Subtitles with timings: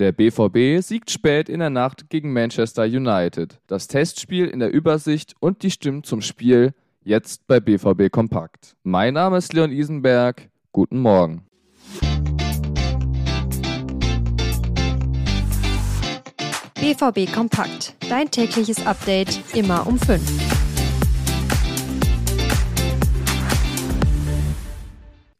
[0.00, 3.60] Der BVB siegt spät in der Nacht gegen Manchester United.
[3.68, 6.74] Das Testspiel in der Übersicht und die Stimmen zum Spiel
[7.04, 8.74] jetzt bei BVB Kompakt.
[8.82, 10.48] Mein Name ist Leon Isenberg.
[10.72, 11.46] Guten Morgen.
[16.74, 17.94] BVB Kompakt.
[18.08, 20.53] Dein tägliches Update immer um 5.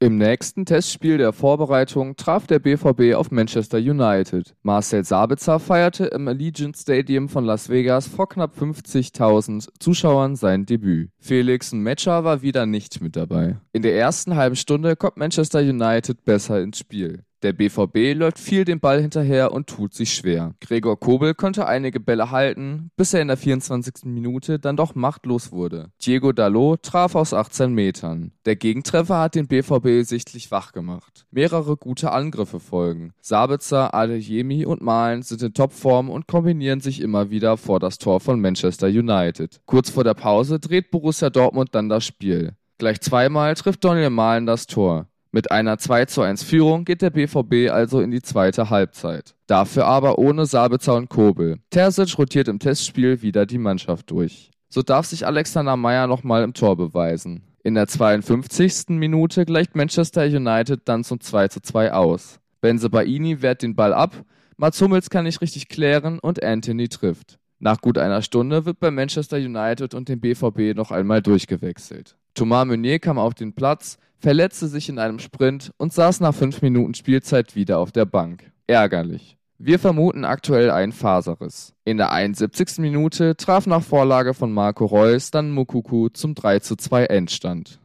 [0.04, 4.54] Im nächsten Testspiel der Vorbereitung traf der BVB auf Manchester United.
[4.62, 11.08] Marcel Sabitzer feierte im Allegiant Stadium von Las Vegas vor knapp 50.000 Zuschauern sein Debüt.
[11.20, 13.56] Felix Metscher war wieder nicht mit dabei.
[13.72, 17.22] In der ersten halben Stunde kommt Manchester United besser ins Spiel.
[17.44, 20.54] Der BVB läuft viel den Ball hinterher und tut sich schwer.
[20.62, 24.06] Gregor Kobel konnte einige Bälle halten, bis er in der 24.
[24.06, 25.90] Minute dann doch machtlos wurde.
[26.02, 28.32] Diego Dalot traf aus 18 Metern.
[28.46, 31.26] Der Gegentreffer hat den BVB sichtlich wach gemacht.
[31.30, 33.12] Mehrere gute Angriffe folgen.
[33.20, 38.20] Sabitzer, Adeyemi und Malen sind in Topform und kombinieren sich immer wieder vor das Tor
[38.20, 39.60] von Manchester United.
[39.66, 42.54] Kurz vor der Pause dreht Borussia Dortmund dann das Spiel.
[42.78, 45.08] Gleich zweimal trifft Daniel Malen das Tor.
[45.34, 49.34] Mit einer 2 zu 1 Führung geht der BVB also in die zweite Halbzeit.
[49.48, 51.58] Dafür aber ohne Sabitzer und Kobel.
[51.70, 54.52] Terzic rotiert im Testspiel wieder die Mannschaft durch.
[54.68, 57.42] So darf sich Alexander Meyer nochmal im Tor beweisen.
[57.64, 58.90] In der 52.
[58.90, 62.38] Minute gleicht Manchester United dann zum 2 zu 2 aus.
[62.60, 64.14] Benzebaini wehrt den Ball ab,
[64.56, 67.40] Mats Hummels kann nicht richtig klären und Anthony trifft.
[67.64, 72.14] Nach gut einer Stunde wird bei Manchester United und dem BVB noch einmal durchgewechselt.
[72.34, 76.60] Thomas Meunier kam auf den Platz, verletzte sich in einem Sprint und saß nach fünf
[76.60, 78.52] Minuten Spielzeit wieder auf der Bank.
[78.66, 79.38] Ärgerlich.
[79.56, 81.72] Wir vermuten aktuell einen Faserriss.
[81.86, 82.80] In der 71.
[82.80, 87.80] Minute traf nach Vorlage von Marco Reus dann Mukuku zum 3 zu 2 Endstand.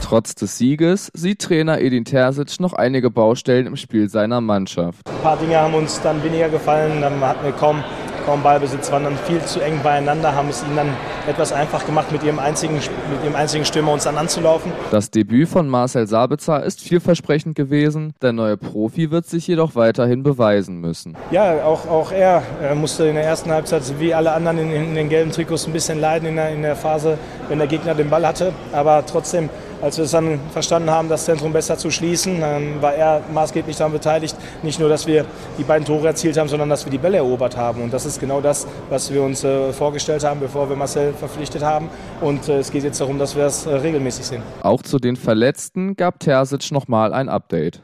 [0.00, 5.00] Trotz des Sieges sieht Trainer Edin Terzic noch einige Baustellen im Spiel seiner Mannschaft.
[5.08, 7.82] Ein paar Dinge haben uns dann weniger gefallen, dann hatten wir kaum
[8.28, 10.88] kaum Ballbesitz, waren dann viel zu eng beieinander, haben es ihnen dann
[11.26, 14.70] etwas einfach gemacht, mit ihrem einzigen, mit ihrem einzigen Stürmer uns dann anzulaufen.
[14.90, 18.12] Das Debüt von Marcel Sabitzer ist vielversprechend gewesen.
[18.20, 21.16] Der neue Profi wird sich jedoch weiterhin beweisen müssen.
[21.30, 22.42] Ja, auch, auch er
[22.74, 25.98] musste in der ersten Halbzeit, wie alle anderen in, in den gelben Trikots, ein bisschen
[25.98, 27.16] leiden in der, in der Phase,
[27.48, 28.52] wenn der Gegner den Ball hatte.
[28.74, 29.48] Aber trotzdem
[29.80, 32.42] als wir es dann verstanden haben, das Zentrum besser zu schließen,
[32.80, 34.36] war er maßgeblich daran beteiligt.
[34.62, 35.24] Nicht nur, dass wir
[35.58, 37.82] die beiden Tore erzielt haben, sondern dass wir die Bälle erobert haben.
[37.82, 41.62] Und das ist genau das, was wir uns äh, vorgestellt haben, bevor wir Marcel verpflichtet
[41.62, 41.88] haben.
[42.20, 44.42] Und äh, es geht jetzt darum, dass wir es äh, regelmäßig sehen.
[44.62, 47.80] Auch zu den Verletzten gab Terzic nochmal ein Update.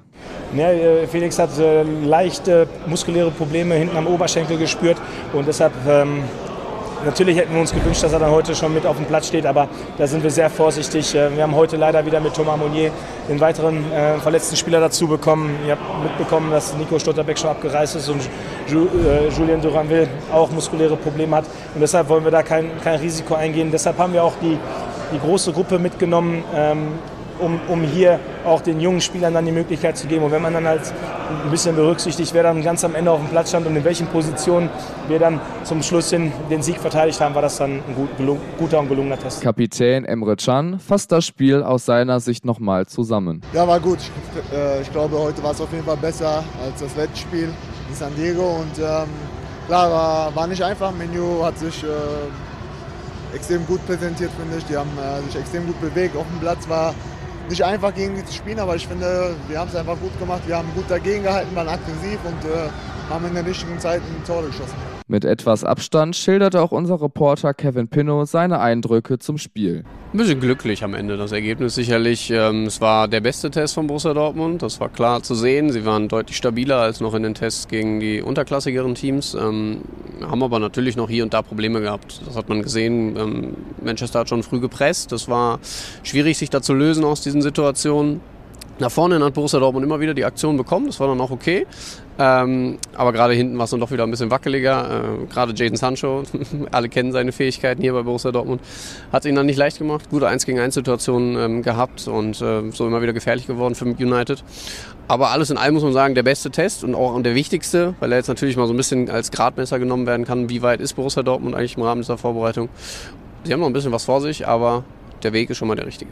[0.57, 0.69] Ja,
[1.11, 1.51] Felix hat
[2.05, 4.97] leichte muskuläre Probleme hinten am Oberschenkel gespürt
[5.33, 6.23] und deshalb ähm,
[7.05, 9.45] Natürlich hätten wir uns gewünscht, dass er dann heute schon mit auf dem Platz steht,
[9.45, 11.15] aber da sind wir sehr vorsichtig.
[11.15, 12.91] Äh, wir haben heute leider wieder mit Thomas Monnier
[13.29, 15.55] den weiteren äh, verletzten Spieler dazu bekommen.
[15.67, 18.23] Ihr habt mitbekommen, dass Nico Stotterbeck schon abgereist ist und
[18.69, 21.45] Ju, äh, Julien Duranville auch muskuläre Probleme hat.
[21.75, 23.71] Und deshalb wollen wir da kein, kein Risiko eingehen.
[23.71, 24.59] Deshalb haben wir auch die,
[25.13, 26.43] die große Gruppe mitgenommen.
[26.55, 26.89] Ähm,
[27.39, 30.25] um, um hier auch den jungen Spielern dann die Möglichkeit zu geben.
[30.25, 30.83] Und wenn man dann halt
[31.45, 34.07] ein bisschen berücksichtigt, wer dann ganz am Ende auf dem Platz stand und in welchen
[34.07, 34.69] Positionen
[35.09, 38.41] wir dann zum Schluss hin den Sieg verteidigt haben, war das dann ein gut, gelung,
[38.59, 39.43] guter und gelungener Test.
[39.43, 43.43] Kapitän Emre Can fasst das Spiel aus seiner Sicht nochmal zusammen.
[43.53, 43.99] Ja, war gut.
[43.99, 47.49] Ich, äh, ich glaube, heute war es auf jeden Fall besser als das letzte Spiel
[47.89, 48.57] in San Diego.
[48.61, 49.09] Und ähm,
[49.67, 50.93] klar, war, war nicht einfach.
[50.93, 51.87] Menu hat sich äh,
[53.35, 54.65] extrem gut präsentiert, finde ich.
[54.65, 56.17] Die haben äh, sich extrem gut bewegt.
[56.17, 56.95] Auf dem Platz war
[57.49, 60.43] nicht einfach gegen die zu spielen, aber ich finde, wir haben es einfach gut gemacht.
[60.47, 62.69] Wir haben gut dagegen gehalten, waren aggressiv und äh,
[63.11, 64.94] haben in der richtigen Zeit ein Tor geschossen.
[65.07, 69.85] Mit etwas Abstand schilderte auch unser Reporter Kevin Pinnow seine Eindrücke zum Spiel.
[70.15, 72.31] Ein bisschen glücklich am Ende, das Ergebnis sicherlich.
[72.31, 75.71] Ähm, es war der beste Test von Borussia Dortmund, das war klar zu sehen.
[75.71, 79.83] Sie waren deutlich stabiler als noch in den Tests gegen die unterklassigeren Teams, ähm,
[80.23, 82.23] haben aber natürlich noch hier und da Probleme gehabt.
[82.25, 83.15] Das hat man gesehen.
[83.19, 85.59] Ähm, Manchester hat schon früh gepresst, das war
[86.03, 88.23] schwierig, sich da zu lösen aus diesen Situationen.
[88.81, 91.67] Nach vorne hat Borussia Dortmund immer wieder die Aktion bekommen, das war dann auch okay.
[92.19, 95.21] Ähm, aber gerade hinten war es dann doch wieder ein bisschen wackeliger.
[95.23, 96.23] Äh, gerade Jaden Sancho,
[96.73, 98.61] alle kennen seine Fähigkeiten hier bei Borussia Dortmund,
[99.13, 100.11] hat es ihnen dann nicht leicht gemacht.
[100.11, 103.85] Gute 1 gegen 1 Situationen ähm, gehabt und äh, so immer wieder gefährlich geworden für
[103.85, 104.43] United.
[105.07, 108.11] Aber alles in allem muss man sagen, der beste Test und auch der wichtigste, weil
[108.13, 110.95] er jetzt natürlich mal so ein bisschen als Gradmesser genommen werden kann, wie weit ist
[110.95, 112.69] Borussia Dortmund eigentlich im Rahmen dieser Vorbereitung.
[113.45, 114.85] Sie haben noch ein bisschen was vor sich, aber
[115.23, 116.11] der Weg ist schon mal der richtige.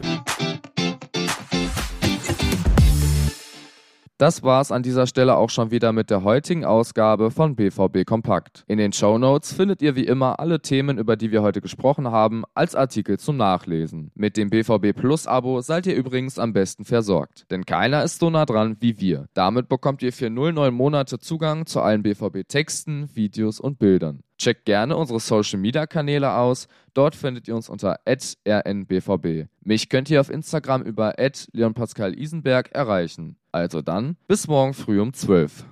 [4.19, 8.63] Das war's an dieser Stelle auch schon wieder mit der heutigen Ausgabe von BVB Kompakt.
[8.67, 12.11] In den Show Notes findet ihr wie immer alle Themen, über die wir heute gesprochen
[12.11, 14.11] haben, als Artikel zum Nachlesen.
[14.13, 18.29] Mit dem BVB Plus Abo seid ihr übrigens am besten versorgt, denn keiner ist so
[18.29, 19.25] nah dran wie wir.
[19.33, 24.21] Damit bekommt ihr für 09 Monate Zugang zu allen BVB Texten, Videos und Bildern.
[24.43, 26.67] Checkt gerne unsere Social Media Kanäle aus.
[26.93, 29.47] Dort findet ihr uns unter rnbvb.
[29.61, 31.13] Mich könnt ihr auf Instagram über
[31.53, 33.37] Leon Pascal Isenberg erreichen.
[33.53, 35.63] Also dann, bis morgen früh um 12.